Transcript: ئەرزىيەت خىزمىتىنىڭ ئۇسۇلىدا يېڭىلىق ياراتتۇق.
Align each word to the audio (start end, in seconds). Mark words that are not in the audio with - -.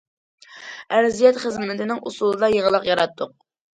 ئەرزىيەت 0.95 1.37
خىزمىتىنىڭ 1.43 2.03
ئۇسۇلىدا 2.09 2.53
يېڭىلىق 2.59 2.89
ياراتتۇق. 2.93 3.37